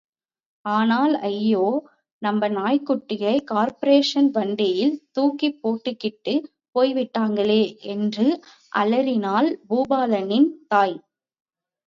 [0.65, 1.65] ஆனால் ஐயோ,
[2.21, 7.61] நம்ப நாய்க்குட்டியை கார்ப்பரேஷன் நாய் வண்டியிலே தூக்கிப் போட்டுக்கிட்டுப் போயிட்டாங்களே!
[7.93, 8.25] என்று
[8.73, 10.97] அலறினாள் பூபாலனின் தாய்.